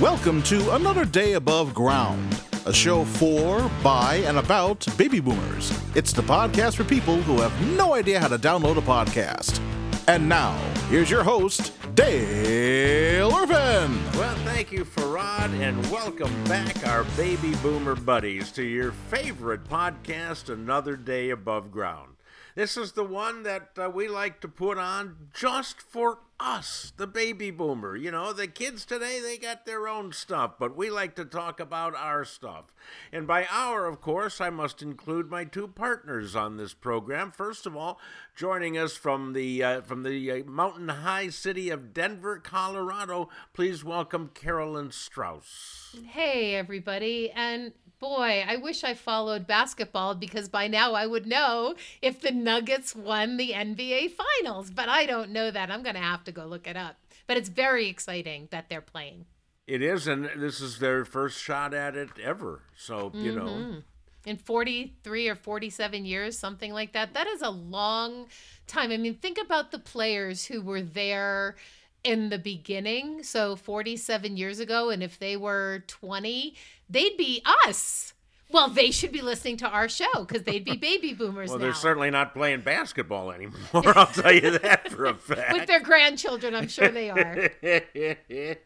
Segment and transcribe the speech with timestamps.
[0.00, 5.76] Welcome to another day above ground, a show for, by, and about baby boomers.
[5.96, 9.60] It's the podcast for people who have no idea how to download a podcast.
[10.06, 10.56] And now,
[10.88, 14.00] here's your host, Dale Irvin.
[14.12, 20.48] Well, thank you, Farad, and welcome back, our baby boomer buddies, to your favorite podcast,
[20.48, 22.17] Another Day Above Ground.
[22.58, 27.06] This is the one that uh, we like to put on just for us, the
[27.06, 27.94] baby boomer.
[27.94, 31.60] You know, the kids today, they got their own stuff, but we like to talk
[31.60, 32.74] about our stuff.
[33.12, 37.30] And by our, of course, I must include my two partners on this program.
[37.30, 38.00] First of all,
[38.34, 43.84] joining us from the uh, from the uh, mountain high city of Denver, Colorado, please
[43.84, 45.94] welcome Carolyn Strauss.
[46.08, 47.30] Hey, everybody.
[47.30, 52.30] And boy, I wish I followed basketball because by now I would know if the
[52.30, 55.70] Nuggets won the NBA Finals, but I don't know that.
[55.70, 56.96] I'm going to have to go look it up.
[57.26, 59.26] But it's very exciting that they're playing.
[59.66, 62.62] It is, and this is their first shot at it ever.
[62.74, 63.38] So, you mm-hmm.
[63.38, 63.82] know.
[64.24, 67.14] In 43 or 47 years, something like that.
[67.14, 68.26] That is a long
[68.66, 68.90] time.
[68.90, 71.56] I mean, think about the players who were there
[72.04, 76.54] in the beginning, so 47 years ago, and if they were 20,
[76.88, 78.14] they'd be us.
[78.50, 81.50] Well, they should be listening to our show because they'd be baby boomers.
[81.50, 81.66] well, now.
[81.66, 83.58] they're certainly not playing basketball anymore.
[83.74, 85.52] I'll tell you that for a fact.
[85.52, 87.50] With their grandchildren, I'm sure they are.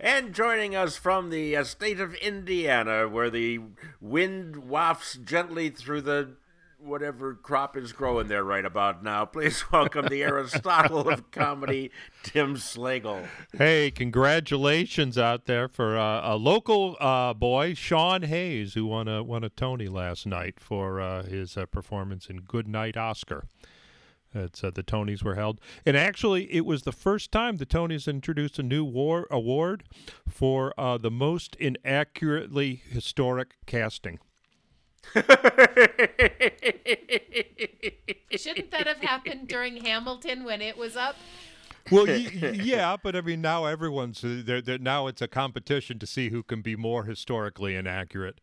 [0.00, 3.60] and joining us from the uh, state of Indiana, where the
[4.00, 6.30] wind wafts gently through the
[6.84, 9.24] whatever crop is growing there right about now.
[9.24, 11.90] Please welcome the Aristotle of comedy,
[12.22, 13.26] Tim Slagle.
[13.56, 19.22] Hey, congratulations out there for uh, a local uh, boy, Sean Hayes, who won a
[19.22, 23.44] won a Tony last night for uh, his uh, performance in Good Night Oscar.
[24.34, 28.08] It's uh, the Tonys were held, and actually, it was the first time the Tonys
[28.08, 29.84] introduced a new war award
[30.26, 34.18] for uh, the most inaccurately historic casting.
[38.36, 41.16] Shouldn't that have happened during Hamilton when it was up?
[41.90, 46.06] Well, yeah, but I mean, now everyone's uh, they're, they're, now it's a competition to
[46.06, 48.40] see who can be more historically inaccurate.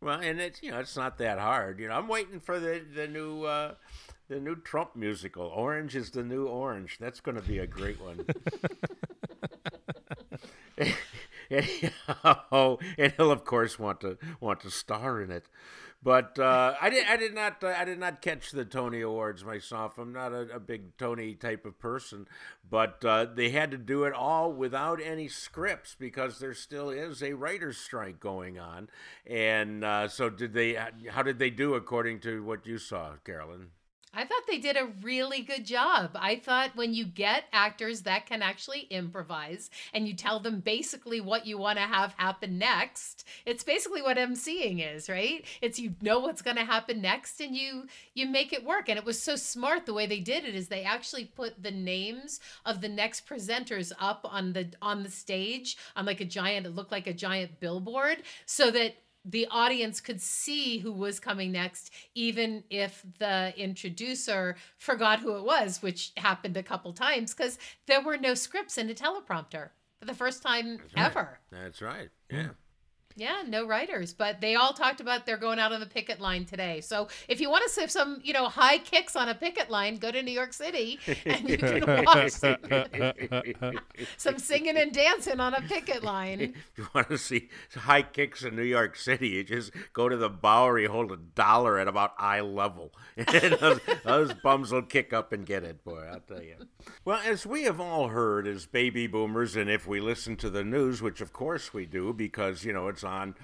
[0.00, 1.80] Well, and it's you know it's not that hard.
[1.80, 3.74] You know, I'm waiting for the the new uh,
[4.28, 5.46] the new Trump musical.
[5.46, 6.96] Orange is the new orange.
[6.98, 8.24] That's going to be a great one.
[12.52, 15.46] oh, and he'll of course want to want to star in it.
[16.02, 19.44] But uh, I did I did not uh, I did not catch the Tony Awards
[19.44, 19.98] myself.
[19.98, 22.26] I'm not a, a big Tony type of person,
[22.68, 27.22] but uh, they had to do it all without any scripts because there still is
[27.22, 28.88] a writers' strike going on.
[29.26, 30.78] And uh, so, did they?
[31.10, 33.68] How did they do according to what you saw, Carolyn?
[34.12, 36.10] I thought they did a really good job.
[36.14, 41.20] I thought when you get actors that can actually improvise and you tell them basically
[41.20, 45.44] what you want to have happen next, it's basically what emceeing is, right?
[45.62, 48.88] It's you know what's going to happen next and you you make it work.
[48.88, 51.70] And it was so smart the way they did it is they actually put the
[51.70, 56.66] names of the next presenters up on the on the stage on like a giant
[56.66, 61.52] it looked like a giant billboard so that the audience could see who was coming
[61.52, 67.58] next, even if the introducer forgot who it was, which happened a couple times because
[67.86, 71.38] there were no scripts in a teleprompter for the first time That's ever.
[71.50, 71.62] Right.
[71.62, 72.08] That's right.
[72.30, 72.48] Yeah.
[73.16, 76.44] Yeah, no writers, but they all talked about they're going out on the picket line
[76.44, 76.80] today.
[76.80, 79.96] So if you want to see some, you know, high kicks on a picket line,
[79.96, 82.56] go to New York City and you can watch some,
[84.16, 86.30] some singing and dancing on a picket line.
[86.70, 90.16] If you want to see high kicks in New York City, you just go to
[90.16, 95.12] the Bowery, hold a dollar at about eye level, and those, those bums will kick
[95.12, 96.02] up and get it, boy.
[96.10, 96.56] I'll tell you.
[97.04, 100.64] Well, as we have all heard as baby boomers, and if we listen to the
[100.64, 103.34] news, which of course we do, because you know it's on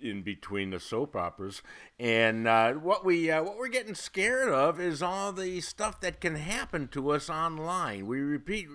[0.00, 1.62] in between the soap operas.
[1.98, 6.20] And uh, what we uh, what we're getting scared of is all the stuff that
[6.20, 8.06] can happen to us online.
[8.06, 8.68] We repeat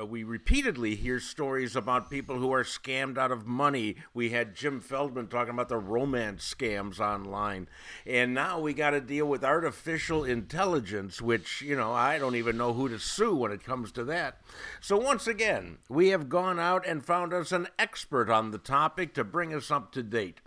[0.00, 3.96] uh, we repeatedly hear stories about people who are scammed out of money.
[4.14, 7.68] We had Jim Feldman talking about the romance scams online.
[8.06, 12.56] And now we got to deal with artificial intelligence, which, you know, I don't even
[12.56, 14.40] know who to sue when it comes to that.
[14.80, 19.14] So, once again, we have gone out and found us an expert on the topic
[19.14, 20.40] to bring us up to date.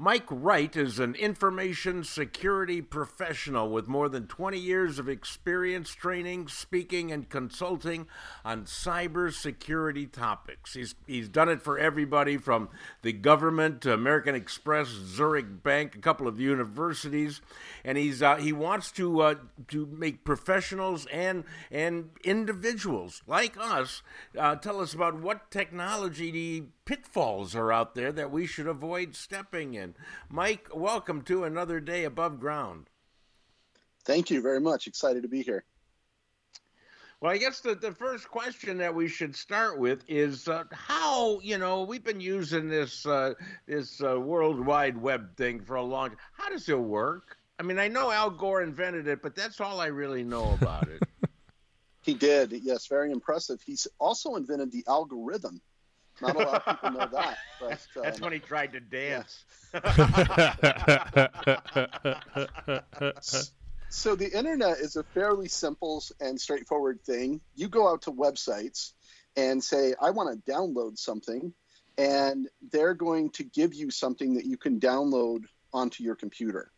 [0.00, 6.46] Mike Wright is an information security professional with more than 20 years of experience training,
[6.46, 8.06] speaking, and consulting
[8.44, 10.74] on cybersecurity topics.
[10.74, 12.68] He's, he's done it for everybody from
[13.02, 17.40] the government to American Express, Zurich Bank, a couple of universities,
[17.84, 19.34] and he's uh, he wants to uh,
[19.66, 21.42] to make professionals and
[21.72, 24.02] and individuals like us
[24.38, 29.74] uh, tell us about what technology pitfalls are out there that we should avoid stepping
[29.74, 29.87] in.
[30.28, 32.88] Mike, welcome to another day above ground.
[34.04, 34.86] Thank you very much.
[34.86, 35.64] Excited to be here.
[37.20, 41.40] Well, I guess the, the first question that we should start with is uh, how
[41.40, 43.34] you know we've been using this uh,
[43.66, 46.10] this uh, World Wide Web thing for a long.
[46.10, 46.18] time.
[46.32, 47.36] How does it work?
[47.58, 50.88] I mean, I know Al Gore invented it, but that's all I really know about
[50.88, 51.02] it.
[52.02, 53.60] he did, yes, very impressive.
[53.66, 55.60] He's also invented the algorithm,
[56.20, 57.38] not a lot of people know that.
[57.60, 59.44] But, um, That's when he tried to dance.
[59.74, 59.80] Yeah.
[63.88, 67.40] so the internet is a fairly simple and straightforward thing.
[67.56, 68.92] You go out to websites
[69.36, 71.52] and say, I want to download something,
[71.96, 76.70] and they're going to give you something that you can download onto your computer.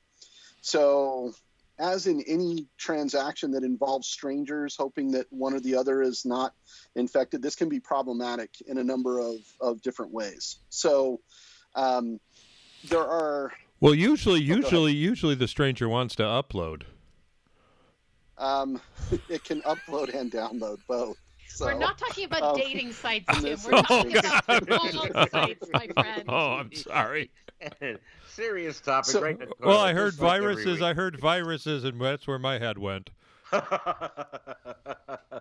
[0.62, 1.34] So
[1.80, 6.52] as in any transaction that involves strangers hoping that one or the other is not
[6.94, 10.58] infected, this can be problematic in a number of, of different ways.
[10.68, 11.20] So
[11.74, 12.20] um,
[12.88, 13.52] there are.
[13.80, 16.82] Well, usually, oh, usually, usually the stranger wants to upload.
[18.36, 18.80] Um,
[19.28, 21.16] it can upload and download both.
[21.48, 23.58] So, We're not talking about um, dating sites, Tim.
[23.64, 26.24] We're talking about sites, my friend.
[26.28, 27.30] Oh, I'm sorry.
[28.28, 29.38] Serious topic, So- right?
[29.60, 30.82] Well, I heard Just like every viruses.
[30.82, 33.10] I heard viruses, and that's where my head went.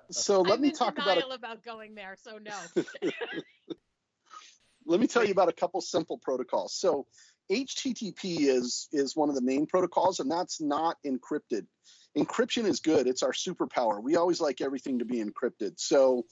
[0.09, 2.55] so let I'm me in talk about denial about going there, so no.
[4.85, 6.73] let me tell you about a couple simple protocols.
[6.73, 7.05] So
[7.51, 11.67] HTTP is is one of the main protocols, and that's not encrypted.
[12.17, 14.01] Encryption is good; it's our superpower.
[14.01, 15.73] We always like everything to be encrypted.
[15.79, 16.25] So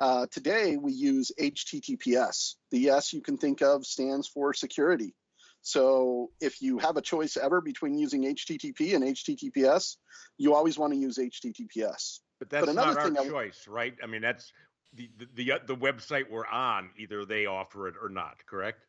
[0.00, 2.54] uh, today we use HTTPS.
[2.70, 5.14] The S you can think of stands for security.
[5.62, 9.96] So if you have a choice ever between using HTTP and HTTPS,
[10.38, 12.20] you always want to use HTTPS.
[12.38, 13.94] But that's another not our thing I- choice, right?
[14.02, 14.52] I mean, that's
[14.94, 16.90] the, the the the website we're on.
[16.98, 18.36] Either they offer it or not.
[18.46, 18.82] Correct?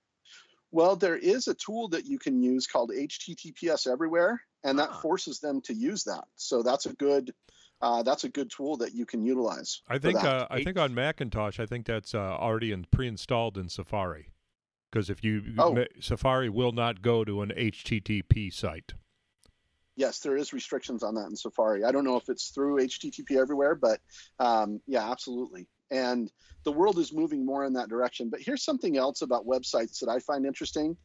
[0.71, 4.99] Well, there is a tool that you can use called HTTPS Everywhere, and that Ah.
[5.01, 6.23] forces them to use that.
[6.37, 7.33] So that's a good
[7.81, 9.81] uh, that's a good tool that you can utilize.
[9.89, 10.23] I think.
[10.23, 14.29] Uh, I think on Macintosh, I think that's uh, already in, pre-installed in Safari.
[14.91, 15.85] Because if you Oh.
[15.99, 18.93] Safari will not go to an HTTP site.
[19.95, 21.83] yes, there is restrictions on that in Safari.
[21.83, 23.99] I don't know if it's through HTTP Everywhere, but
[24.39, 25.67] um, yeah, absolutely.
[25.91, 26.31] And
[26.63, 28.29] the world is moving more in that direction.
[28.29, 30.97] But here's something else about websites that I find interesting.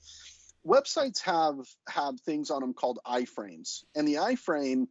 [0.67, 1.57] Websites have
[1.89, 4.87] have things on them called iframes, and the iframe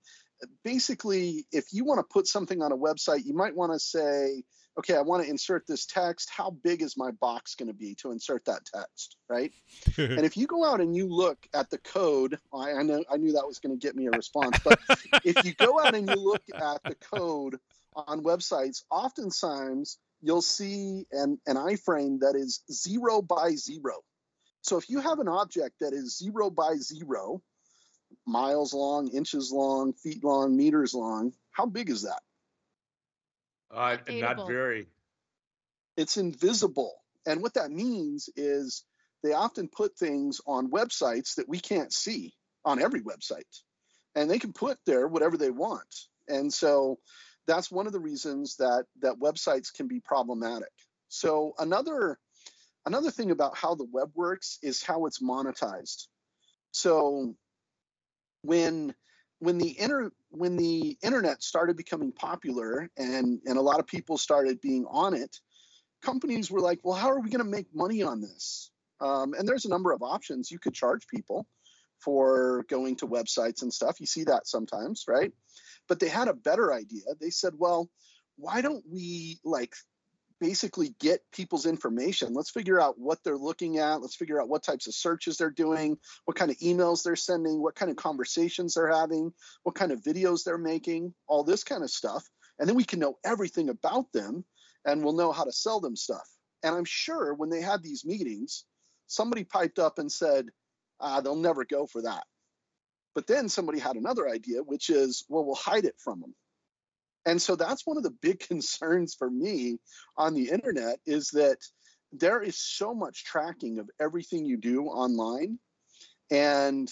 [0.63, 4.43] basically, if you want to put something on a website, you might want to say,
[4.77, 6.29] okay, I want to insert this text.
[6.29, 9.51] How big is my box going to be to insert that text, right?
[9.97, 13.17] and if you go out and you look at the code, I, I know I
[13.17, 14.79] knew that was going to get me a response, but
[15.23, 17.57] if you go out and you look at the code
[17.95, 24.01] on websites, oftentimes you'll see an, an iframe that is zero by zero.
[24.61, 27.41] So if you have an object that is zero by zero,
[28.25, 32.21] miles long, inches long, feet long, meters long, how big is that?
[33.73, 34.87] Uh, not very.
[35.97, 36.93] it's invisible.
[37.25, 38.83] And what that means is
[39.23, 42.33] they often put things on websites that we can't see
[42.63, 43.61] on every website.
[44.15, 45.93] And they can put there whatever they want.
[46.27, 46.99] And so
[47.47, 50.71] that's one of the reasons that that websites can be problematic.
[51.09, 52.17] So another
[52.85, 56.07] another thing about how the web works is how it's monetized.
[56.71, 57.35] So
[58.41, 58.93] when
[59.39, 64.17] when the inter when the internet started becoming popular and and a lot of people
[64.17, 65.39] started being on it
[66.01, 68.71] companies were like well how are we going to make money on this?
[69.01, 70.49] Um, and there's a number of options.
[70.49, 71.45] You could charge people
[71.99, 73.99] for going to websites and stuff.
[73.99, 75.31] You see that sometimes right?
[75.87, 77.03] But they had a better idea.
[77.19, 77.89] They said well
[78.37, 79.73] why don't we like
[80.39, 82.33] basically get people's information.
[82.33, 84.01] Let's figure out what they're looking at.
[84.01, 87.61] Let's figure out what types of searches they're doing what kind of emails they're sending
[87.61, 89.31] what kind of conversations they're having
[89.63, 92.27] what kind of videos they're making all this kind of stuff.
[92.59, 94.45] And then we can know everything about them
[94.85, 96.27] and we'll know how to sell them stuff.
[96.63, 98.65] And i'm sure when they had these meetings
[99.07, 100.47] somebody piped up and said
[100.99, 102.23] ah, they'll never go for that.
[103.13, 106.35] But then somebody had another idea which is well we'll hide it from them
[107.25, 109.79] and so that's one of the big concerns for me
[110.17, 111.57] on the internet is that
[112.13, 115.59] there is so much tracking of everything you do online
[116.31, 116.91] And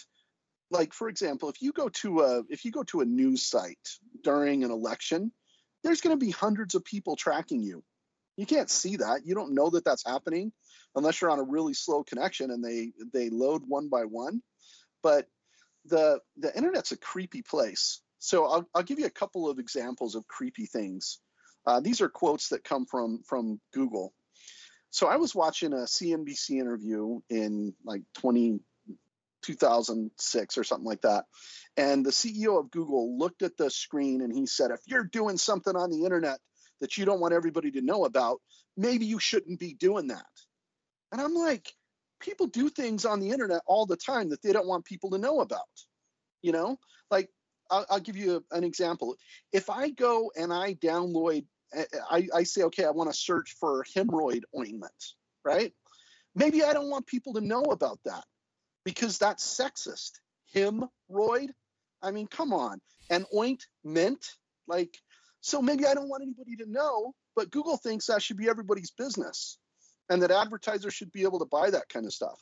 [0.71, 3.89] like for example, if you go to a if you go to a news site
[4.23, 5.31] during an election,
[5.83, 7.83] there's going to be hundreds of people tracking you.
[8.37, 9.25] You can't see that.
[9.25, 10.53] You don't know that that's happening
[10.95, 14.41] unless you're on a really slow connection and they they load one by one.
[15.03, 15.27] But
[15.85, 18.01] the the internet's a creepy place.
[18.23, 21.19] So I'll, I'll give you a couple of examples of creepy things.
[21.65, 24.13] Uh, these are quotes that come from from Google.
[24.91, 28.61] So I was watching a CNBC interview in like 20,
[29.41, 31.25] 2006 or something like that.
[31.75, 35.37] And the CEO of Google looked at the screen and he said, if you're doing
[35.37, 36.39] something on the internet
[36.79, 38.39] that you don't want everybody to know about,
[38.77, 40.23] maybe you shouldn't be doing that.
[41.11, 41.69] And I'm like,
[42.21, 45.17] people do things on the internet all the time that they don't want people to
[45.17, 45.67] know about.
[46.41, 46.77] You know,
[47.11, 47.29] like
[47.73, 49.15] I'll, I'll give you an example.
[49.51, 53.17] If I go and I download, eh, eh, I, I say, okay, I want to
[53.17, 54.93] search for hemorrhoid ointment,
[55.43, 55.73] right?
[56.35, 58.23] Maybe I don't want people to know about that
[58.85, 60.11] because that's sexist.
[60.55, 61.49] Hemorrhoid?
[62.01, 62.79] I mean, come on.
[63.09, 64.23] And ointment?
[64.67, 64.95] Like,
[65.41, 68.91] so maybe I don't want anybody to know, but Google thinks that should be everybody's
[68.91, 69.57] business
[70.09, 72.39] and that advertisers should be able to buy that kind of stuff.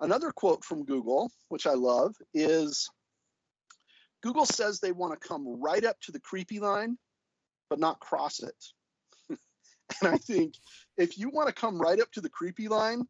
[0.00, 2.90] Another quote from Google, which I love, is
[4.24, 6.96] Google says they want to come right up to the creepy line,
[7.68, 8.64] but not cross it.
[9.28, 10.54] and I think
[10.96, 13.06] if you want to come right up to the creepy line,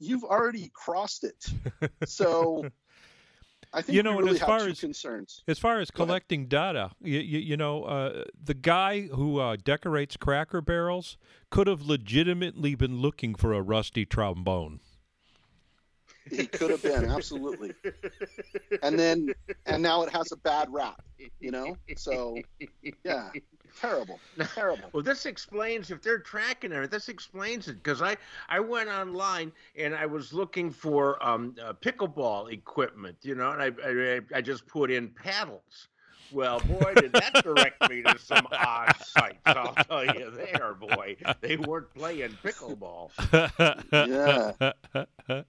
[0.00, 1.46] you've already crossed it.
[2.06, 2.66] So
[3.72, 5.44] I think you know, really as have far as concerns.
[5.46, 6.08] as far as Go ahead.
[6.08, 11.16] collecting data, you, you, you know, uh, the guy who uh, decorates Cracker Barrels
[11.50, 14.80] could have legitimately been looking for a rusty trombone.
[16.30, 17.72] He could have been absolutely.
[18.82, 19.34] And then
[19.66, 21.00] and now it has a bad rap,
[21.40, 21.76] you know.
[21.96, 22.42] So
[23.04, 23.30] yeah,
[23.76, 24.20] terrible,
[24.54, 24.88] terrible.
[24.92, 26.86] Well, this explains if they're tracking her.
[26.86, 28.16] This explains it because I
[28.48, 33.62] I went online and I was looking for um uh, pickleball equipment, you know, and
[33.62, 35.88] I, I I just put in paddles.
[36.30, 39.38] Well, boy, did that direct me to some odd sites.
[39.46, 41.16] I'll tell you there, boy.
[41.40, 43.10] They weren't playing pickleball.
[43.92, 45.44] Yeah.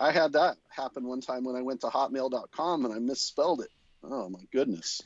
[0.00, 3.68] I had that happen one time when I went to hotmail.com and I misspelled it.
[4.02, 5.02] Oh my goodness.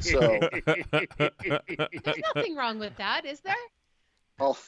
[0.00, 3.54] So There's nothing wrong with that, is there?
[4.38, 4.58] oh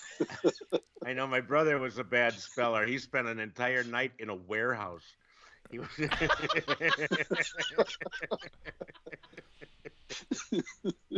[1.04, 2.86] I know my brother was a bad speller.
[2.86, 5.04] He spent an entire night in a warehouse.
[5.70, 5.88] He was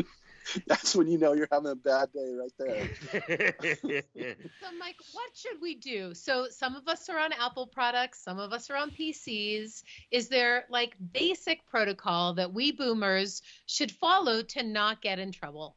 [0.66, 4.02] that's when you know you're having a bad day right there.
[4.60, 6.14] So, Mike, what should we do?
[6.14, 9.82] So, some of us are on Apple products, some of us are on PCs.
[10.10, 15.76] Is there like basic protocol that we boomers should follow to not get in trouble?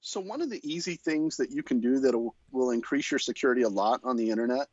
[0.00, 3.18] So one of the easy things that you can do that will, will increase your
[3.18, 4.68] security a lot on the internet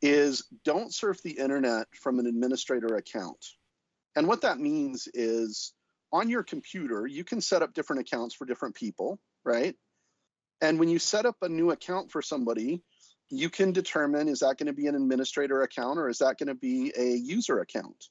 [0.00, 3.44] is don't surf the internet from an administrator account.
[4.16, 5.74] And what that means is
[6.12, 9.74] on your computer, you can set up different accounts for different people, right?
[10.60, 12.82] And when you set up a new account for somebody,
[13.30, 16.48] you can determine is that going to be an administrator account or is that going
[16.48, 18.08] to be a user account?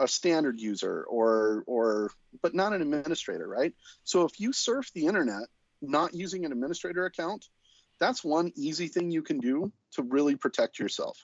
[0.00, 2.10] A standard user or or
[2.42, 3.72] but not an administrator, right?
[4.04, 5.48] So if you surf the internet
[5.80, 7.46] not using an administrator account,
[7.98, 11.18] that's one easy thing you can do to really protect yourself.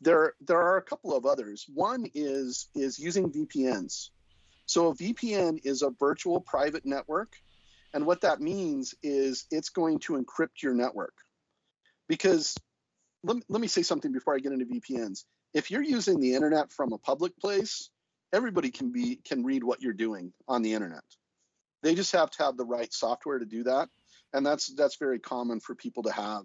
[0.00, 1.66] There, there are a couple of others.
[1.72, 4.10] One is is using VPNs.
[4.66, 7.36] So a VPN is a virtual private network,
[7.94, 11.14] and what that means is it's going to encrypt your network.
[12.08, 12.56] Because
[13.22, 15.24] let, let me say something before I get into VPNs.
[15.54, 17.90] If you're using the internet from a public place,
[18.32, 21.04] everybody can be can read what you're doing on the internet.
[21.82, 23.88] They just have to have the right software to do that,
[24.32, 26.44] and that's that's very common for people to have.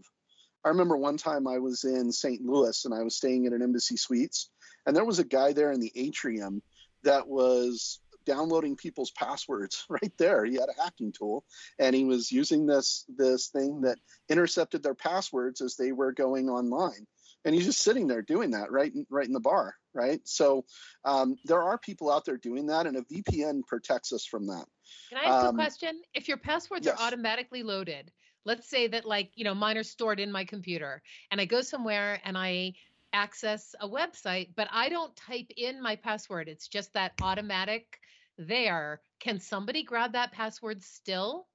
[0.63, 2.43] I remember one time I was in St.
[2.43, 4.49] Louis and I was staying at an Embassy Suites,
[4.85, 6.61] and there was a guy there in the atrium
[7.03, 7.99] that was
[8.31, 10.45] downloading people's passwords right there.
[10.45, 11.43] He had a hacking tool,
[11.79, 13.97] and he was using this this thing that
[14.29, 17.05] intercepted their passwords as they were going online.
[17.43, 20.21] And he's just sitting there doing that right in, right in the bar, right?
[20.25, 20.63] So
[21.03, 24.65] um, there are people out there doing that, and a VPN protects us from that.
[25.09, 26.01] Can I ask Um, a question?
[26.13, 27.00] If your passwords yes.
[27.00, 28.11] are automatically loaded,
[28.45, 31.61] let's say that like, you know, mine are stored in my computer and I go
[31.61, 32.73] somewhere and I
[33.13, 36.47] access a website, but I don't type in my password.
[36.47, 38.00] It's just that automatic
[38.48, 39.01] there.
[39.19, 41.48] Can somebody grab that password still?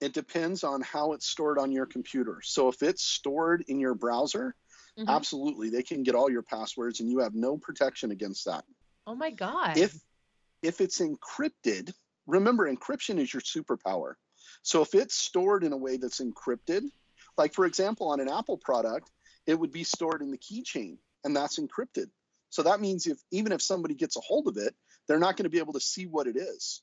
[0.00, 2.40] It depends on how it's stored on your computer.
[2.42, 4.54] So if it's stored in your browser,
[4.98, 5.08] Mhm.
[5.08, 8.64] absolutely, they can get all your passwords, and you have no protection against that.
[9.06, 9.76] Oh my God.
[9.76, 9.94] If
[10.62, 11.94] if it's encrypted,
[12.26, 14.14] remember encryption is your superpower.
[14.62, 16.90] So if it's stored in a way that's encrypted,
[17.38, 19.10] like for example on an Apple product,
[19.46, 22.10] it would be stored in the keychain, and that's encrypted.
[22.50, 24.74] So that means if even if somebody gets a hold of it,
[25.10, 26.82] they're not going to be able to see what it is.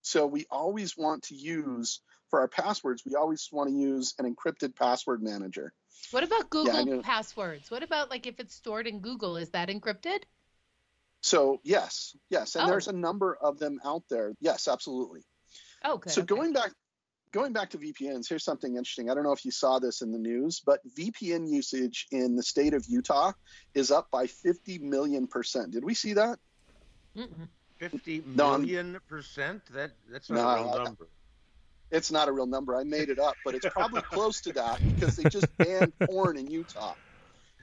[0.00, 4.34] So we always want to use for our passwords, we always want to use an
[4.34, 5.74] encrypted password manager.
[6.10, 7.02] What about Google I know.
[7.02, 7.70] passwords?
[7.70, 10.20] What about like if it's stored in Google, is that encrypted?
[11.20, 12.70] So yes, yes, and Oh.
[12.70, 14.32] there's a number of them out there.
[14.40, 15.20] Yes, absolutely.
[15.84, 16.12] Oh, good.
[16.14, 16.34] so okay.
[16.34, 16.72] going back
[17.32, 19.10] going back to VPNs, here's something interesting.
[19.10, 22.42] I don't know if you saw this in the news, but VPN usage in the
[22.42, 23.32] state of Utah
[23.74, 25.72] is up by 50 million percent.
[25.72, 26.38] Did we see that?
[27.16, 27.48] Mm-mm.
[27.78, 28.64] Fifty No,
[29.08, 29.66] percent?
[29.72, 31.08] That that's not No, a real number.
[31.90, 32.74] It's not a real number.
[32.76, 36.36] I made it up, but it's probably close to that because they just banned porn
[36.36, 36.94] in Utah.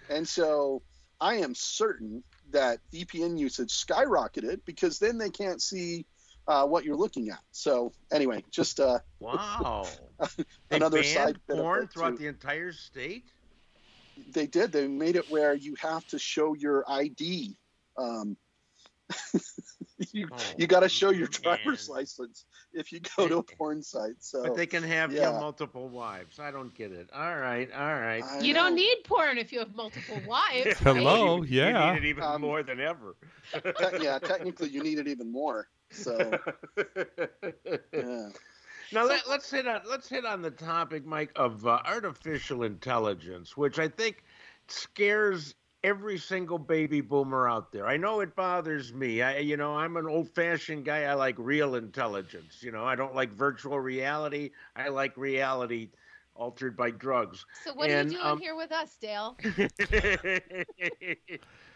[0.10, 0.82] And so
[1.20, 6.05] I am certain that VPN usage skyrocketed because then they can't see
[6.48, 7.39] uh, what you're looking at.
[7.51, 9.88] So anyway, just uh, Wow.
[10.70, 12.24] They Another banned side porn throughout too.
[12.24, 13.32] the entire state.
[14.34, 14.72] they did.
[14.72, 17.58] They made it where you have to show your ID.
[17.98, 18.38] Um,
[20.12, 21.98] you Oh, you got to show your driver's man.
[21.98, 24.15] license if you go to a porn site.
[24.20, 25.32] So But they can have yeah.
[25.32, 26.39] multiple wives.
[26.39, 27.10] I don't get it.
[27.13, 28.24] All right, all right.
[28.24, 30.77] I You don't need porn if you have multiple wives.
[30.79, 31.93] Hello, You- yeah.
[31.93, 33.15] You need it even Um, more than ever.
[33.53, 33.60] Te-
[34.03, 35.67] yeah, technically you need it even more.
[35.91, 36.17] So
[37.93, 38.29] yeah.
[38.91, 43.58] Now let, us hit on let's hit on the topic, Mike, of uh, artificial intelligence,
[43.58, 44.24] which I think
[44.67, 47.88] scares every single baby boomer out there.
[47.88, 49.22] I know it bothers me.
[49.22, 51.04] I, you know, I'm an old-fashioned guy.
[51.04, 52.63] I like real intelligence.
[52.63, 54.52] You know, I don't like virtual reality.
[54.75, 55.90] I like reality
[56.36, 57.46] altered by drugs.
[57.54, 59.40] So what And, are you doing um, here with us, Dale?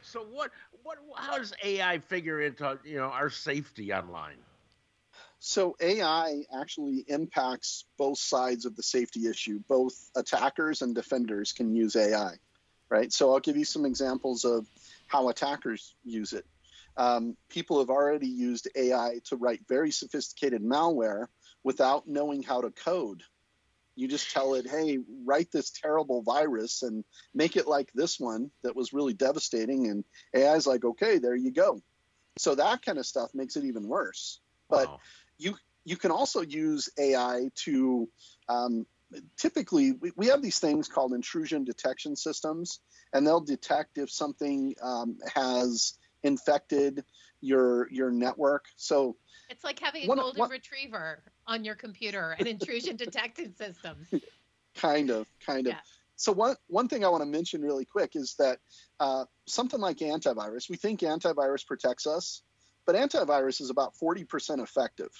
[0.01, 0.51] so what
[0.83, 4.37] what how does AI figure into you know our safety online?
[5.39, 9.59] So AI actually impacts both sides of the safety issue.
[9.67, 12.39] Both attackers and defenders can use AI,
[12.89, 13.11] right?
[13.11, 14.67] So I'll give you some examples of
[15.07, 16.45] how attackers use it.
[16.97, 21.27] Um, people have already used AI to write very sophisticated malware
[21.63, 23.23] without knowing how to code.
[23.95, 27.03] You just tell it, hey, write this terrible virus and
[27.33, 29.87] make it like this one that was really devastating.
[29.87, 30.03] And
[30.35, 31.81] AI is like, okay, there you go.
[32.37, 34.39] So that kind of stuff makes it even worse.
[34.69, 34.99] But Wow.
[35.87, 38.09] you can also use AI to
[38.49, 38.85] um,
[39.37, 42.79] typically we, we have these things called intrusion detection systems,
[43.13, 47.03] and they'll detect if something um, has infected
[47.41, 48.65] your your network.
[48.75, 49.15] So
[49.49, 54.07] It's like having a One- golden one- retriever on your computer, an intrusion detection system.
[54.75, 55.73] kind of kind of.
[55.73, 55.79] Yeah.
[56.15, 58.59] So one one thing I want to mention really quick is that
[58.99, 62.41] uh, something like antivirus, we think antivirus protects us,
[62.85, 65.11] but antivirus is about 40% effective.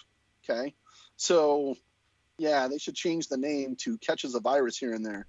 [0.50, 0.74] Okay,
[1.18, 1.76] so
[2.38, 5.28] yeah, they should change the name to catches a virus here and there.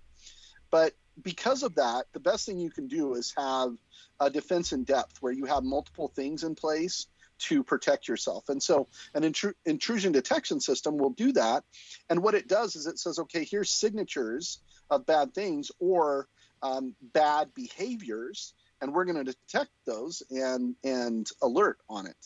[0.70, 3.74] But because of that, the best thing you can do is have
[4.20, 7.06] a defense in depth where you have multiple things in place
[7.38, 8.48] to protect yourself.
[8.48, 11.64] And so an intru- intrusion detection system will do that.
[12.10, 14.58] And what it does is it says, okay, here's signatures
[14.90, 16.28] of bad things or
[16.62, 22.16] um, bad behaviors, and we're going to detect those and and alert on it.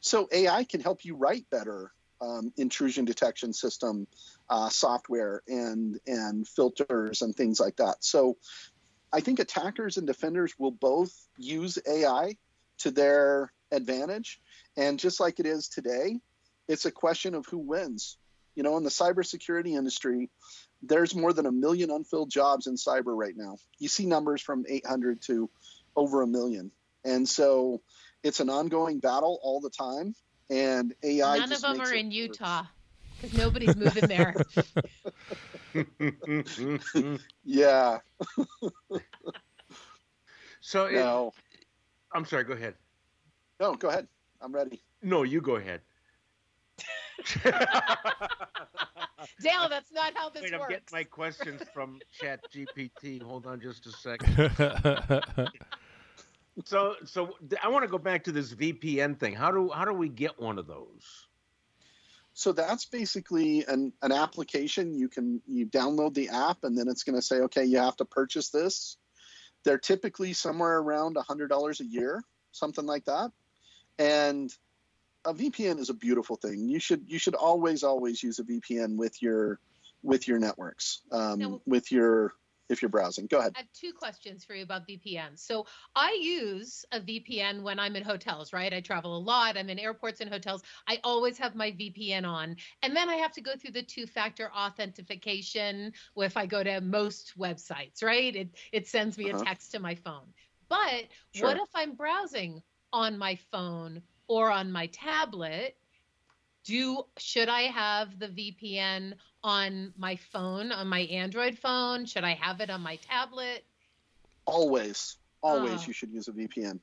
[0.00, 4.06] So AI can help you write better um, intrusion detection system
[4.48, 7.96] uh, software and and filters and things like that.
[8.00, 8.36] So
[9.12, 12.36] I think attackers and defenders will both use AI
[12.78, 14.40] to their advantage.
[14.76, 16.20] And just like it is today,
[16.68, 18.18] it's a question of who wins.
[18.54, 20.30] You know, in the cybersecurity industry,
[20.82, 23.56] there's more than a million unfilled jobs in cyber right now.
[23.78, 25.50] You see numbers from 800 to
[25.96, 26.70] over a million.
[27.04, 27.82] And so
[28.22, 30.14] it's an ongoing battle all the time.
[30.50, 32.14] And AI None of them makes are in worse.
[32.14, 32.64] Utah
[33.16, 34.34] because nobody's moving there.
[37.44, 37.98] Yeah,
[40.60, 41.32] so it, no,
[42.12, 42.44] I'm sorry.
[42.44, 42.74] Go ahead.
[43.60, 44.06] no, go ahead.
[44.40, 44.80] I'm ready.
[45.02, 45.80] No, you go ahead.
[49.42, 53.22] Dale, that's not how this Wait, I'm getting my questions from Chat GPT.
[53.22, 54.50] Hold on just a second.
[56.64, 59.34] So, so I want to go back to this VPN thing.
[59.34, 61.26] How do how do we get one of those?
[62.32, 64.94] So that's basically an, an application.
[64.94, 67.96] You can you download the app and then it's going to say, okay, you have
[67.96, 68.96] to purchase this.
[69.64, 73.30] They're typically somewhere around $100 a year, something like that.
[73.98, 74.50] And
[75.24, 76.68] a VPN is a beautiful thing.
[76.68, 79.60] You should you should always always use a VPN with your
[80.02, 82.34] with your networks, um, Now- with your
[82.70, 83.26] if you're browsing.
[83.26, 83.56] Go ahead.
[83.56, 85.36] I have two questions for you about VPN.
[85.36, 88.72] So I use a VPN when I'm in hotels, right?
[88.72, 89.56] I travel a lot.
[89.56, 90.62] I'm in airports and hotels.
[90.86, 92.56] I always have my VPN on.
[92.82, 97.36] And then I have to go through the two-factor authentication if I go to most
[97.38, 98.34] websites, right?
[98.34, 99.42] It it sends me Uh-huh.
[99.42, 100.32] a text to my phone.
[100.68, 101.48] But Sure.
[101.48, 105.76] what if I'm browsing on my phone or on my tablet?
[106.64, 112.06] Do should I have the VPN on my phone, on my Android phone?
[112.06, 113.64] Should I have it on my tablet?
[114.46, 115.86] Always, always, Oh.
[115.86, 116.80] you should use a VPN.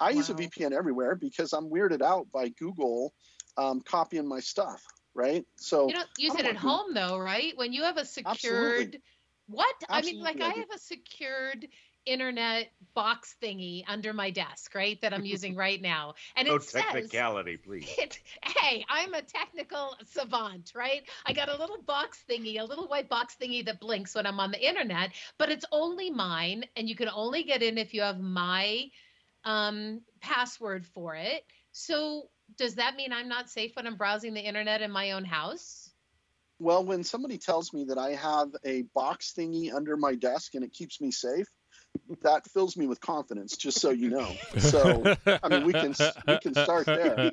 [0.00, 3.14] I use a VPN everywhere because I'm weirded out by Google
[3.56, 4.82] um, copying my stuff,
[5.14, 5.46] right?
[5.56, 7.52] So You don't use it don't at want home though, right?
[7.56, 8.34] When you have a Absolutely.
[8.84, 8.98] secured
[9.46, 9.74] what?
[9.88, 11.68] I mean, like I have a secured
[12.06, 15.00] internet box thingy under my desk, right?
[15.02, 16.14] That I'm using right now.
[16.36, 17.88] And No it says technicality, please.
[17.98, 21.02] it, hey, I'm a technical savant, right?
[21.26, 24.40] I got a little box thingy, a little white box thingy that blinks when I'm
[24.40, 28.02] on the internet, but it's only mine, and you can only get in if you
[28.02, 28.86] have my
[29.44, 31.44] um, password for it.
[31.72, 35.24] So, does that mean I'm not safe when I'm browsing the internet in my own
[35.24, 35.90] house?
[36.60, 40.64] Well, when somebody tells me that I have a box thingy under my desk and
[40.64, 41.48] it keeps me safe,
[42.22, 43.56] that fills me with confidence.
[43.56, 44.30] Just so you know.
[44.58, 45.94] So, I mean, we can
[46.26, 47.32] we can start there.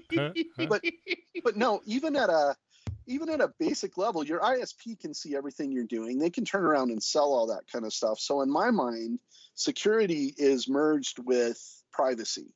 [0.68, 0.84] But
[1.44, 2.56] but no, even at a
[3.08, 6.20] even at a basic level, your ISP can see everything you're doing.
[6.20, 8.20] They can turn around and sell all that kind of stuff.
[8.20, 9.20] So in my mind,
[9.56, 11.60] security is merged with
[11.92, 12.54] privacy,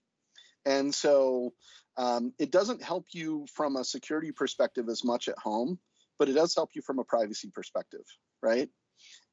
[0.65, 1.53] and so
[1.97, 5.79] um, it doesn't help you from a security perspective as much at home,
[6.19, 8.05] but it does help you from a privacy perspective,
[8.41, 8.69] right?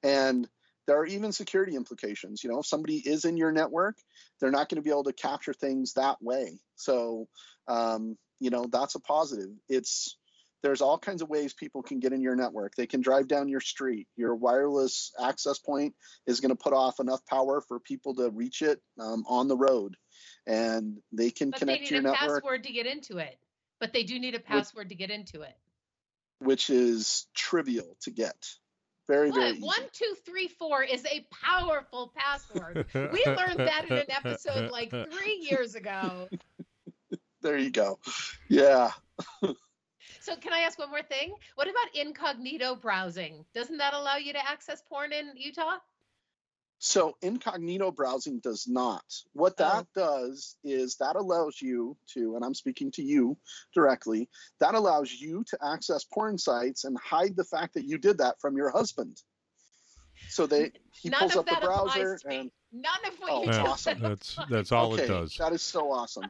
[0.03, 0.49] And
[0.87, 2.43] there are even security implications.
[2.43, 3.97] You know, if somebody is in your network,
[4.41, 6.59] they're not going to be able to capture things that way.
[6.77, 7.29] So,
[7.69, 9.51] um, you know, that's a positive.
[9.69, 10.17] It's
[10.63, 12.75] there's all kinds of ways people can get in your network.
[12.77, 14.07] They can drive down your street.
[14.17, 15.95] Your wireless access point
[16.27, 19.57] is going to put off enough power for people to reach it um, on the
[19.57, 19.97] road,
[20.47, 23.19] and they can But they connect need to a your network, password to get into
[23.19, 23.39] it.
[23.81, 25.55] But they do need a password to get into it.
[26.39, 28.37] which is trivial to get.
[29.09, 29.57] Very, very What?
[29.57, 29.67] easy.
[29.67, 32.87] One, two, three, four is a powerful password.
[32.95, 36.29] We learned that in an episode like three years ago.
[37.43, 37.99] There you go.
[38.49, 38.93] Yeah.
[40.21, 41.35] So, can I ask one more thing?
[41.57, 43.45] What about incognito browsing?
[43.55, 45.79] Doesn't that allow you to access porn in Utah?
[46.85, 49.05] So incognito browsing does not.
[49.35, 53.39] What that does is that allows you to, and I'm speaking to you
[53.73, 58.19] directly, that allows you to access porn sites and hide the fact that you did
[58.19, 59.23] that from your husband.
[60.29, 62.37] So they he None pulls up the browser applies to me.
[62.39, 64.01] and None of what Oh, you it's just awesome.
[64.01, 65.37] That's that's all okay, it does.
[65.37, 66.25] that is so awesome.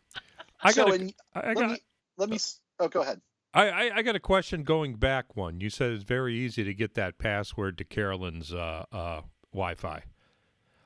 [0.63, 1.79] I so got a, and I I let got me
[2.19, 2.39] let me
[2.79, 3.23] oh go ahead.
[3.55, 5.63] I, I, I got a question going back one.
[5.63, 9.23] You said it's very easy to get that password to Carolyn's uh, uh,
[9.55, 10.03] Wi-Fi.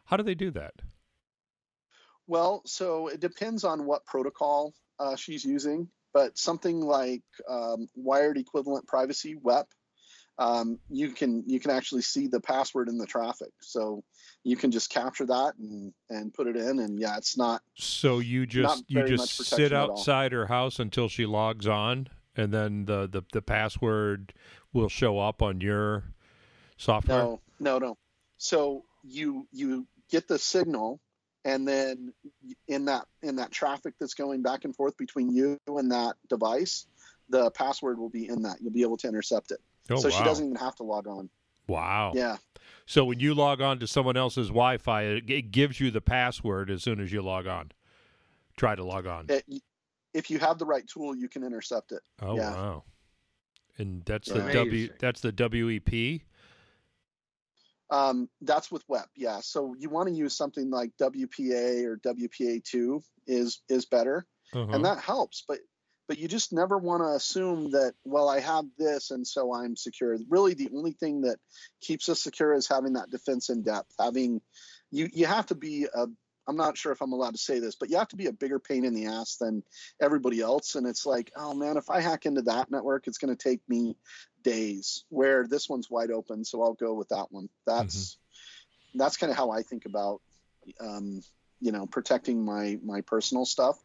[0.06, 0.74] How do they do that?
[2.26, 8.38] Well, so it depends on what protocol uh, she's using, but something like um, wired
[8.38, 9.68] equivalent privacy (WEP),
[10.38, 13.52] um, you can you can actually see the password in the traffic.
[13.60, 14.02] So
[14.42, 17.62] you can just capture that and and put it in, and yeah, it's not.
[17.74, 19.92] So you just you just sit protection at all.
[19.92, 24.32] outside her house until she logs on, and then the, the, the password
[24.72, 26.04] will show up on your
[26.76, 27.18] software.
[27.18, 27.98] No, no, no.
[28.38, 31.00] So you you get the signal,
[31.44, 32.12] and then
[32.68, 36.86] in that in that traffic that's going back and forth between you and that device,
[37.28, 38.58] the password will be in that.
[38.60, 39.58] You'll be able to intercept it.
[39.90, 40.16] Oh so wow!
[40.16, 41.28] she doesn't even have to log on.
[41.68, 42.12] wow.
[42.14, 42.36] Yeah.
[42.86, 46.70] So when you log on to someone else's Wi-Fi, it, it gives you the password
[46.70, 47.72] as soon as you log on.
[48.56, 49.26] Try to log on.
[49.28, 49.44] It,
[50.14, 52.00] if you have the right tool, you can intercept it.
[52.22, 52.54] Oh yeah.
[52.54, 52.84] wow!
[53.78, 54.88] And that's the W.
[54.98, 56.22] That's the E WEP.
[57.90, 59.40] Um, that's with WEP, yeah.
[59.42, 64.72] So you want to use something like WPA or WPA2 is is better, Uh-huh.
[64.72, 65.44] and that helps.
[65.46, 65.60] But
[66.08, 69.76] but you just never want to assume that well I have this and so I'm
[69.76, 70.16] secure.
[70.28, 71.38] Really, the only thing that
[71.80, 73.92] keeps us secure is having that defense in depth.
[73.98, 74.40] Having
[74.90, 76.06] you you have to be a
[76.48, 78.32] I'm not sure if I'm allowed to say this, but you have to be a
[78.32, 79.64] bigger pain in the ass than
[80.00, 80.76] everybody else.
[80.76, 83.60] And it's like, oh man, if I hack into that network, it's going to take
[83.68, 83.96] me
[84.46, 85.04] days.
[85.08, 87.48] Where this one's wide open, so I'll go with that one.
[87.66, 88.16] That's
[88.94, 90.22] that's kind of how I think about,
[90.80, 91.20] um,
[91.60, 93.76] you know, protecting my my personal stuff.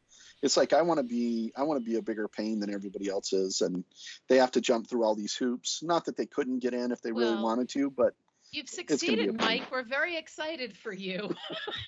[0.43, 3.09] It's like I want to be I want to be a bigger pain than everybody
[3.09, 3.83] else is, and
[4.29, 5.81] they have to jump through all these hoops.
[5.83, 8.13] Not that they couldn't get in if they really wanted to, but
[8.51, 9.39] You've gonna be a succeeded.
[9.39, 9.71] Mike.
[9.71, 11.33] We're very excited for you.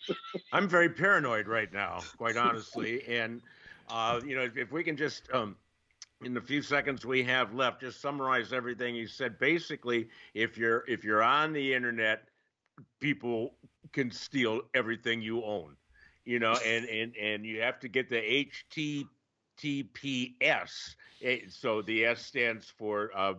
[0.54, 3.04] I'm very paranoid right now, quite honestly.
[3.06, 3.42] And
[3.90, 5.58] uh, you know, if we can just um,
[6.26, 9.38] in the few seconds we have left, just summarize everything you said.
[9.40, 12.30] Basically, if you're if you're on the internet,
[13.00, 13.56] people
[13.94, 15.76] can steal everything you own.
[16.26, 18.22] You know, and and and you have to get the
[19.60, 20.96] HTTPS.
[21.50, 23.34] So the S stands for uh,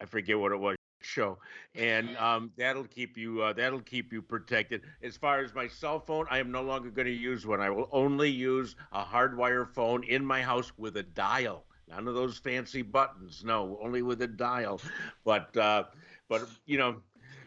[0.00, 0.76] I forget what it was.
[1.02, 1.38] show,
[1.74, 4.82] and um, that'll keep you uh, that'll keep you protected.
[5.02, 7.60] As far as my cell phone, I am no longer going to use one.
[7.60, 11.64] I will only use a hardwire phone in my house with a dial.
[11.90, 13.42] None of those fancy buttons.
[13.44, 14.80] No, only with a dial.
[15.24, 15.84] But uh,
[16.28, 16.96] but you know,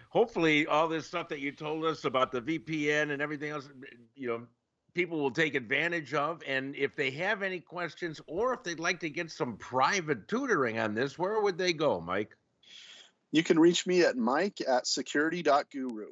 [0.10, 3.70] hopefully all this stuff that you told us about the VPN and everything else,
[4.16, 4.44] you know,
[4.94, 6.42] people will take advantage of.
[6.48, 10.80] And if they have any questions or if they'd like to get some private tutoring
[10.80, 12.36] on this, where would they go, Mike?
[13.32, 16.12] You can reach me at mike at security.guru.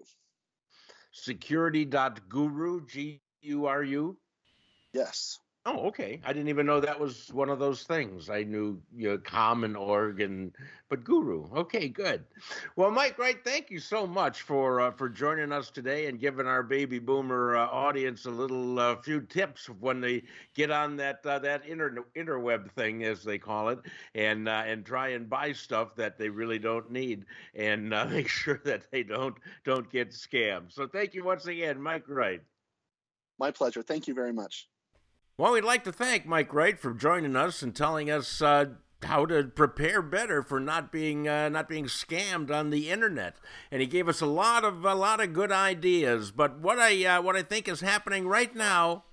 [1.12, 4.17] Security.guru, G U R U?
[4.94, 5.38] Yes.
[5.63, 6.19] Oh, okay.
[6.26, 8.32] I didn't even know that was one of those things.
[8.32, 10.56] I knew you know, common org and
[10.89, 11.47] but guru.
[11.54, 12.26] Okay, good.
[12.76, 16.47] Well, Mike Wright, thank you so much for uh, for joining us today and giving
[16.47, 20.24] our baby boomer uh, audience a little uh, few tips when they
[20.56, 23.80] get on that uh, that inter interweb thing as they call it
[24.15, 28.28] and uh, and try and buy stuff that they really don't need and uh, make
[28.28, 30.71] sure that they don't don't get scammed.
[30.71, 32.41] So thank you once again, Mike Wright.
[33.38, 33.84] My pleasure.
[33.84, 34.70] Thank you very much.
[35.38, 38.65] Well, we'd like to thank Mike Wright for joining us and telling us uh,
[39.04, 43.38] how to prepare better for not being uh, not being scammed on the internet.
[43.72, 46.32] And he gave us a lot of a lot of good ideas.
[46.32, 49.06] But what I uh, what I think is happening right now.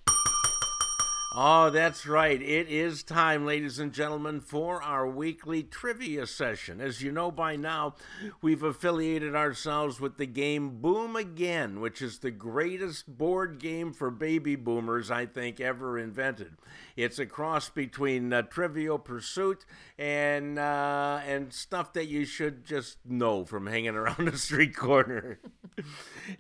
[1.35, 2.41] Oh, that's right.
[2.41, 6.81] It is time, ladies and gentlemen, for our weekly trivia session.
[6.81, 7.97] As you know by now,
[8.41, 14.11] we've affiliated ourselves with the game Boom Again, which is the greatest board game for
[14.11, 16.57] baby boomers, I think, ever invented.
[16.97, 19.67] It's a cross between uh, Trivial Pursuit
[19.99, 25.41] and uh, and stuff that you should just know from hanging around the street corner.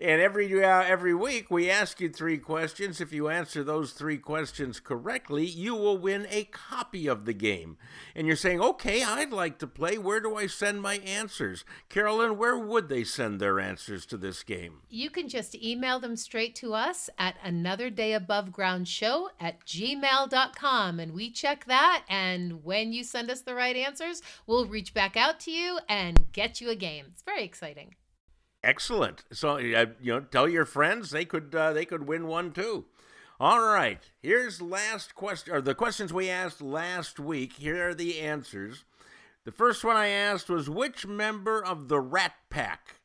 [0.00, 3.00] and every uh, every week we ask you three questions.
[3.00, 7.78] If you answer those three questions correctly, you will win a copy of the game.
[8.14, 9.98] And you're saying, "Okay, I'd like to play.
[9.98, 14.44] Where do I send my answers?" Carolyn, where would they send their answers to this
[14.44, 14.82] game?
[14.88, 19.64] You can just email them straight to us at another day above ground show at
[19.66, 22.04] gmail.com and we check that.
[22.08, 26.30] And when you send us the right answers, we'll reach back out to you and
[26.32, 27.06] get you a game.
[27.12, 27.94] It's very exciting.
[28.62, 29.24] Excellent.
[29.32, 32.86] So you know, tell your friends they could uh, they could win one too.
[33.40, 34.00] All right.
[34.20, 37.54] Here's last question or the questions we asked last week.
[37.54, 38.84] Here are the answers.
[39.44, 42.96] The first one I asked was which member of the Rat Pack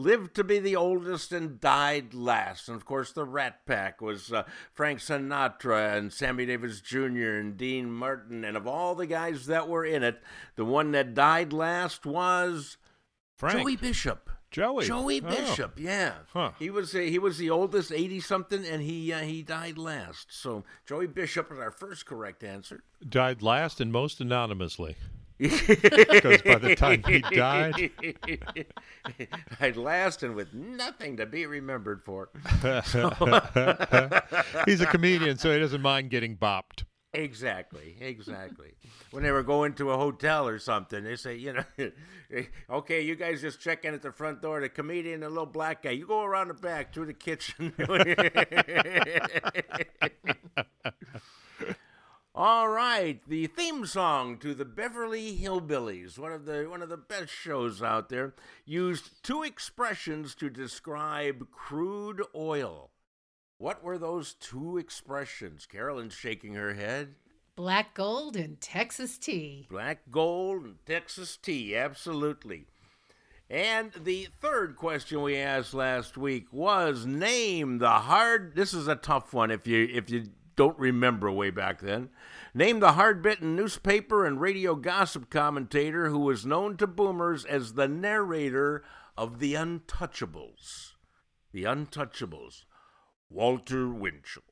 [0.00, 2.68] lived to be the oldest and died last.
[2.68, 7.36] And of course, the Rat Pack was uh, Frank Sinatra and Sammy Davis Jr.
[7.38, 8.44] and Dean Martin.
[8.44, 10.22] And of all the guys that were in it,
[10.56, 12.76] the one that died last was
[13.36, 13.58] Frank.
[13.60, 14.30] Joey Bishop.
[14.50, 14.84] Joey.
[14.84, 15.28] Joey Oh.
[15.30, 16.14] Bishop, yeah.
[16.32, 16.50] Huh.
[16.58, 20.26] He was uh, he was the oldest, eighty something, and he uh, he died last.
[20.30, 22.82] So Joey Bishop is our first correct answer.
[23.08, 24.96] Died last and most anonymously.
[25.40, 27.90] Because by the time he died,
[29.60, 32.28] died last and with nothing to be remembered for.
[34.66, 36.84] he's a comedian, so he doesn't mind getting bopped.
[37.12, 38.74] Exactly, exactly.
[39.10, 41.64] when they were going to a hotel or something, they say, you know,
[42.70, 44.60] okay, you guys just check in at the front door.
[44.60, 47.72] The comedian, and the little black guy, you go around the back through the kitchen.
[52.32, 56.96] All right, the theme song to the Beverly Hillbillies, one of the one of the
[56.96, 62.90] best shows out there, used two expressions to describe crude oil.
[63.58, 65.66] What were those two expressions?
[65.66, 67.16] Carolyn's shaking her head.
[67.56, 69.66] Black gold and Texas tea.
[69.68, 72.66] Black gold and Texas tea, absolutely.
[73.50, 78.94] And the third question we asked last week was name the hard this is a
[78.94, 80.26] tough one if you if you
[80.60, 82.10] don't remember way back then.
[82.52, 87.88] Name the hard-bitten newspaper and radio gossip commentator who was known to boomers as the
[87.88, 88.84] narrator
[89.16, 90.92] of The Untouchables.
[91.52, 92.64] The Untouchables.
[93.30, 94.42] Walter Winchell.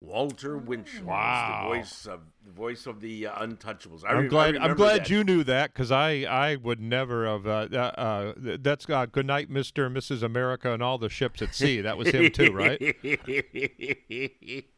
[0.00, 1.72] Walter Winchell Wow.
[1.74, 4.04] was the voice of the voice of the uh, Untouchables.
[4.06, 4.56] I I'm re- glad.
[4.56, 5.10] I'm glad that.
[5.10, 7.46] you knew that because I, I would never have.
[7.46, 10.22] Uh, uh, uh, that's uh, good night, Mister and Mrs.
[10.22, 11.82] America, and all the ships at sea.
[11.82, 12.80] That was him too, right?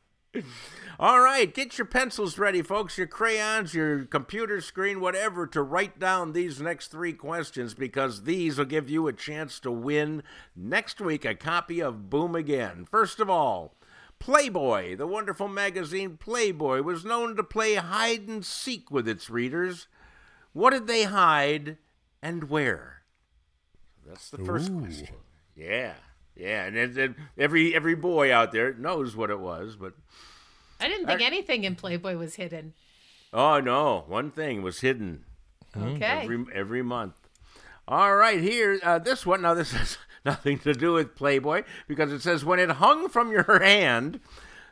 [0.99, 5.99] All right, get your pencils ready, folks, your crayons, your computer screen, whatever, to write
[5.99, 10.23] down these next three questions because these will give you a chance to win
[10.55, 12.87] next week a copy of Boom Again.
[12.90, 13.75] First of all,
[14.19, 19.88] Playboy, the wonderful magazine Playboy, was known to play hide and seek with its readers.
[20.53, 21.79] What did they hide
[22.23, 23.03] and where?
[24.07, 24.81] That's the first Ooh.
[24.81, 25.09] question.
[25.57, 25.95] Yeah,
[26.40, 29.92] yeah, and it, it- every every boy out there knows what it was, but
[30.81, 32.72] I didn't think anything in Playboy was hidden.
[33.33, 35.24] oh no, one thing was hidden
[35.76, 36.05] Okay.
[36.22, 37.14] every every month.
[37.87, 39.42] All right, here, uh, this one.
[39.42, 43.31] Now, this has nothing to do with Playboy because it says when it hung from
[43.33, 44.20] your hand,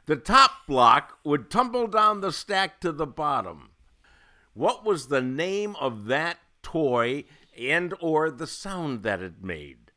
[0.07, 3.71] the top block would tumble down the stack to the bottom.
[4.55, 7.25] What was the name of that toy
[7.59, 9.88] and or the sound that it made?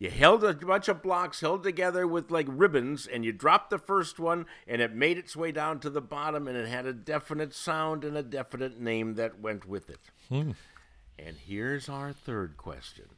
[0.00, 3.78] You held a bunch of blocks held together with like ribbons, and you dropped the
[3.78, 6.94] first one, and it made its way down to the bottom, and it had a
[6.94, 10.00] definite sound and a definite name that went with it.
[10.30, 10.52] Hmm.
[11.18, 13.10] And here's our third question.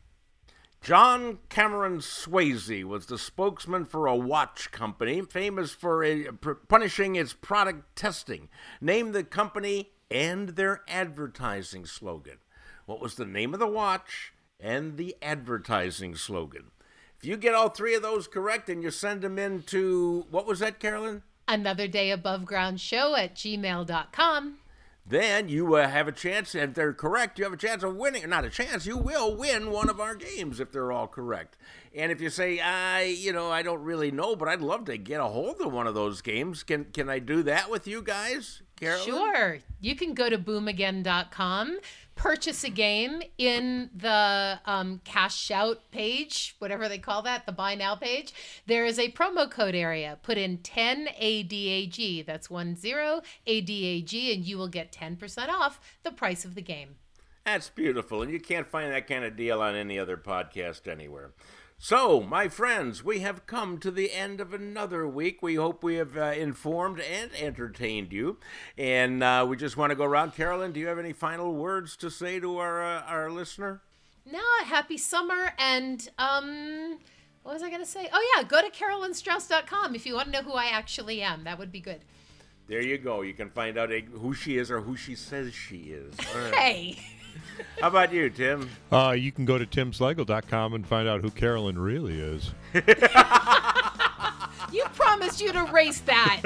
[0.81, 7.15] John Cameron Swayze was the spokesman for a watch company famous for a, pr- punishing
[7.15, 8.49] its product testing.
[8.81, 12.39] Name the company and their advertising slogan.
[12.87, 16.71] What was the name of the watch and the advertising slogan?
[17.19, 20.47] If you get all three of those correct and you send them in to, what
[20.47, 21.23] was that, Carolyn?
[21.47, 24.59] Another day above ground show at gmail.com.
[25.05, 27.97] then you uh, have a chance, and if they're correct, you have a chance of
[27.97, 28.29] winning.
[28.29, 31.57] Not a chance, you will win one of our games if they're all correct.
[31.95, 34.97] And if you say, I, you know, I don't really know, but I'd love to
[34.97, 38.01] get a hold of one of those games, can can I do that with you
[38.03, 39.05] guys, Carolyn?
[39.05, 39.59] Sure.
[39.81, 41.79] You can go to boomagain.com,
[42.15, 47.75] purchase a game in the um, cash out page, whatever they call that, the buy
[47.75, 48.33] now page.
[48.67, 50.19] There is a promo code area.
[50.23, 52.27] Put in 10 ADAG.
[52.27, 52.77] That's 10
[53.47, 56.97] ADAG, and you will get 10% off the price of the game.
[57.45, 61.33] That's beautiful, and you can't find that kind of deal on any other podcast anywhere.
[61.85, 65.43] So, my friends, we have come to the end of another week.
[65.43, 68.39] We hope we have uh, informed and entertained you.
[68.79, 70.37] And uh, we just want to go around.
[70.37, 73.83] Carolyn, do you have any final words to say to our uh, our listener?
[74.25, 75.55] No, happy summer.
[75.59, 77.01] And um,
[77.43, 78.09] what was I going to say?
[78.13, 81.43] Oh, yeah, go to carolynstrauss.com if you want to know who I actually am.
[81.43, 82.03] That would be good.
[82.69, 83.23] There you go.
[83.23, 86.15] You can find out uh, who she is or who she says she is.
[86.33, 86.55] Right.
[86.55, 86.99] Hey.
[87.81, 88.69] How about you, Tim?
[88.91, 92.53] Uh, you can go to timslegel.com and find out who Carolyn really is.
[94.73, 96.41] You promised you'd erase that.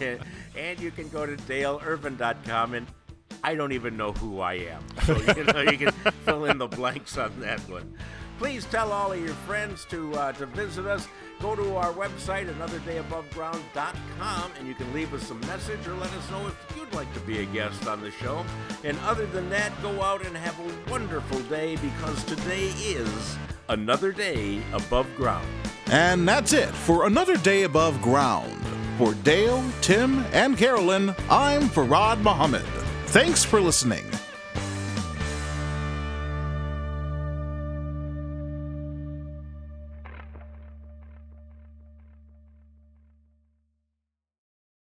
[0.56, 2.86] and you can go to daleirvin.com and
[3.42, 4.84] I don't even know who I am.
[5.04, 5.92] So you know you can
[6.26, 7.94] fill in the blanks on that one.
[8.42, 11.06] Please tell all of your friends to uh, to visit us.
[11.40, 16.28] Go to our website, anotherdayaboveground.com, and you can leave us a message or let us
[16.28, 18.44] know if you'd like to be a guest on the show.
[18.82, 23.36] And other than that, go out and have a wonderful day because today is
[23.68, 25.46] another day above ground.
[25.86, 28.60] And that's it for another day above ground.
[28.98, 32.66] For Dale, Tim, and Carolyn, I'm Farad Muhammad.
[33.06, 34.04] Thanks for listening.